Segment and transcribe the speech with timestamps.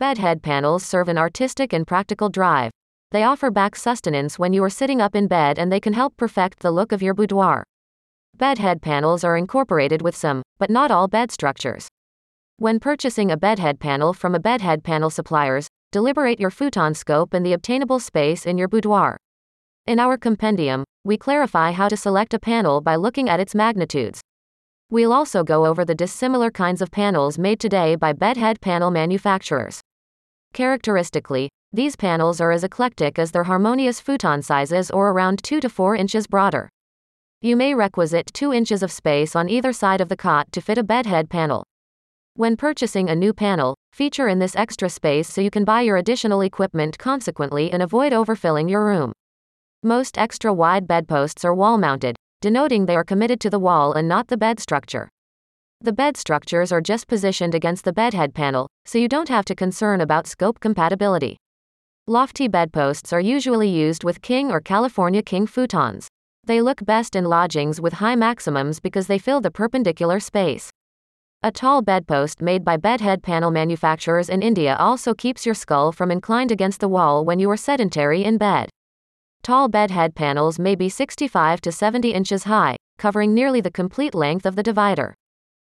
[0.00, 2.70] Bedhead panels serve an artistic and practical drive.
[3.10, 6.16] They offer back sustenance when you are sitting up in bed and they can help
[6.16, 7.64] perfect the look of your boudoir.
[8.34, 11.86] Bedhead panels are incorporated with some, but not all bed structures.
[12.56, 17.44] When purchasing a bedhead panel from a bedhead panel suppliers, deliberate your futon scope and
[17.44, 19.18] the obtainable space in your boudoir.
[19.86, 24.22] In our compendium, we clarify how to select a panel by looking at its magnitudes.
[24.88, 29.82] We'll also go over the dissimilar kinds of panels made today by bedhead panel manufacturers.
[30.52, 35.68] Characteristically, these panels are as eclectic as their harmonious futon sizes or around 2 to
[35.68, 36.68] 4 inches broader.
[37.40, 40.76] You may requisite 2 inches of space on either side of the cot to fit
[40.76, 41.64] a bedhead panel.
[42.34, 45.96] When purchasing a new panel, feature in this extra space so you can buy your
[45.96, 49.12] additional equipment consequently and avoid overfilling your room.
[49.82, 54.08] Most extra wide bedposts are wall mounted, denoting they are committed to the wall and
[54.08, 55.08] not the bed structure.
[55.82, 59.54] The bed structures are just positioned against the bedhead panel, so you don't have to
[59.54, 61.38] concern about scope compatibility.
[62.06, 66.08] Lofty bedposts are usually used with king or California king futons.
[66.44, 70.68] They look best in lodgings with high maximums because they fill the perpendicular space.
[71.42, 76.10] A tall bedpost made by bedhead panel manufacturers in India also keeps your skull from
[76.10, 78.68] inclined against the wall when you are sedentary in bed.
[79.42, 84.44] Tall bedhead panels may be 65 to 70 inches high, covering nearly the complete length
[84.44, 85.14] of the divider.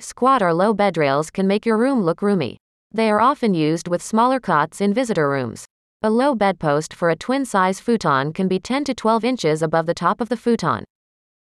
[0.00, 2.58] Squat or low bedrails can make your room look roomy.
[2.92, 5.66] They are often used with smaller cots in visitor rooms.
[6.02, 9.86] A low bedpost for a twin size futon can be 10 to 12 inches above
[9.86, 10.84] the top of the futon.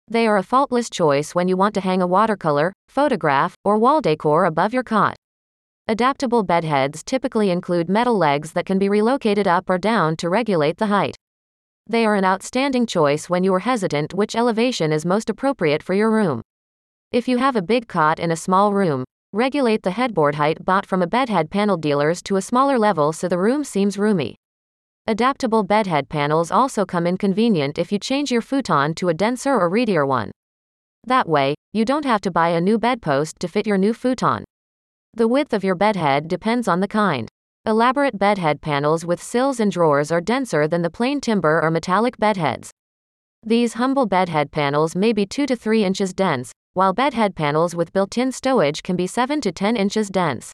[0.08, 4.00] They are a faultless choice when you want to hang a watercolor, photograph, or wall
[4.00, 5.16] decor above your cot.
[5.88, 10.78] Adaptable bedheads typically include metal legs that can be relocated up or down to regulate
[10.78, 11.16] the height.
[11.88, 15.94] They are an outstanding choice when you are hesitant which elevation is most appropriate for
[15.94, 16.42] your room.
[17.16, 20.84] If you have a big cot in a small room, regulate the headboard height bought
[20.84, 24.36] from a bedhead panel dealers to a smaller level so the room seems roomy.
[25.06, 29.54] Adaptable bedhead panels also come in convenient if you change your futon to a denser
[29.54, 30.30] or readier one.
[31.04, 34.44] That way, you don't have to buy a new bedpost to fit your new futon.
[35.14, 37.30] The width of your bedhead depends on the kind.
[37.64, 42.18] Elaborate bedhead panels with sills and drawers are denser than the plain timber or metallic
[42.18, 42.70] bedheads.
[43.42, 47.90] These humble bedhead panels may be 2 to 3 inches dense, while bedhead panels with
[47.94, 50.52] built-in stowage can be 7 to 10 inches dense.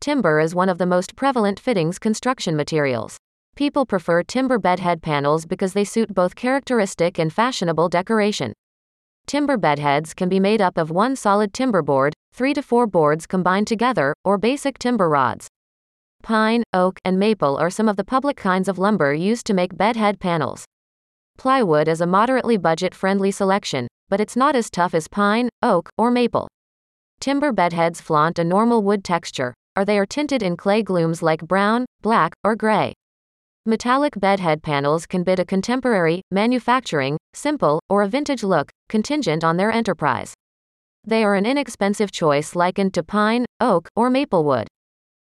[0.00, 3.18] Timber is one of the most prevalent fittings construction materials.
[3.54, 8.54] People prefer timber bedhead panels because they suit both characteristic and fashionable decoration.
[9.26, 13.26] Timber bedheads can be made up of one solid timber board, three to four boards
[13.26, 15.48] combined together, or basic timber rods.
[16.22, 19.76] Pine, oak, and maple are some of the public kinds of lumber used to make
[19.76, 20.64] bedhead panels.
[21.36, 25.88] Plywood is a moderately budget friendly selection, but it's not as tough as pine, oak,
[25.96, 26.46] or maple.
[27.18, 31.40] Timber bedheads flaunt a normal wood texture, or they are tinted in clay glooms like
[31.40, 32.92] brown, black, or gray.
[33.64, 39.56] Metallic bedhead panels can bid a contemporary, manufacturing, simple, or a vintage look, contingent on
[39.56, 40.34] their enterprise.
[41.04, 44.68] They are an inexpensive choice likened to pine, oak, or maple wood.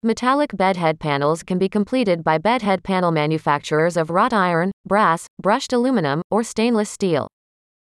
[0.04, 5.74] Metallic bedhead panels can be completed by bedhead panel manufacturers of wrought iron, brass, brushed
[5.74, 7.28] aluminum, or stainless steel.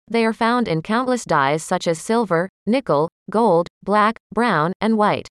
[0.09, 5.28] They are found in countless dyes such as silver, nickel, gold, black, brown, and white.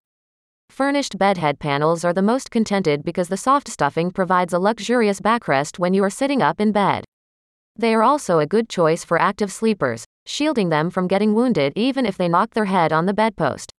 [0.68, 5.78] Furnished bedhead panels are the most contented because the soft stuffing provides a luxurious backrest
[5.78, 7.04] when you are sitting up in bed.
[7.76, 12.04] They are also a good choice for active sleepers, shielding them from getting wounded even
[12.04, 13.72] if they knock their head on the bedpost.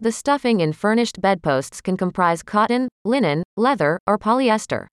[0.00, 4.86] The stuffing in furnished bedposts can comprise cotton, linen, leather, or polyester.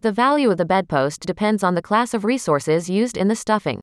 [0.00, 3.80] The value of the bedpost depends on the class of resources used in the stuffing.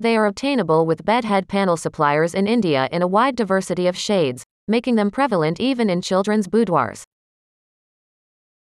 [0.00, 4.46] They are obtainable with bedhead panel suppliers in India in a wide diversity of shades,
[4.66, 7.04] making them prevalent even in children's boudoirs.